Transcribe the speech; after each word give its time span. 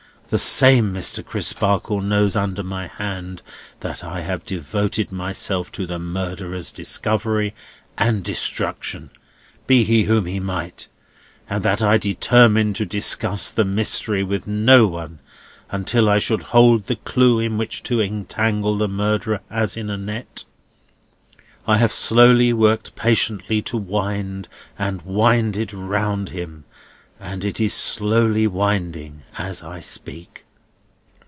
The 0.33 0.39
same 0.39 0.93
Mr. 0.93 1.25
Crisparkle 1.25 1.99
knows 1.99 2.37
under 2.37 2.63
my 2.63 2.87
hand 2.87 3.41
that 3.81 4.01
I 4.01 4.21
have 4.21 4.45
devoted 4.45 5.11
myself 5.11 5.73
to 5.73 5.85
the 5.85 5.99
murderer's 5.99 6.71
discovery 6.71 7.53
and 7.97 8.23
destruction, 8.23 9.09
be 9.67 9.83
he 9.83 10.03
whom 10.03 10.27
he 10.27 10.39
might, 10.39 10.87
and 11.49 11.63
that 11.65 11.83
I 11.83 11.97
determined 11.97 12.77
to 12.77 12.85
discuss 12.85 13.51
the 13.51 13.65
mystery 13.65 14.23
with 14.23 14.47
no 14.47 14.87
one 14.87 15.19
until 15.69 16.07
I 16.09 16.19
should 16.19 16.43
hold 16.43 16.87
the 16.87 16.95
clue 16.95 17.41
in 17.41 17.57
which 17.57 17.83
to 17.83 17.99
entangle 17.99 18.77
the 18.77 18.87
murderer 18.87 19.41
as 19.49 19.75
in 19.75 19.89
a 19.89 19.97
net. 19.97 20.45
I 21.67 21.75
have 21.75 21.91
since 21.91 22.53
worked 22.53 22.95
patiently 22.95 23.61
to 23.63 23.75
wind 23.75 24.47
and 24.79 25.01
wind 25.01 25.57
it 25.57 25.73
round 25.73 26.29
him; 26.29 26.63
and 27.23 27.45
it 27.45 27.59
is 27.59 27.71
slowly 27.71 28.47
winding 28.47 29.21
as 29.37 29.61
I 29.61 29.79
speak." 29.79 30.43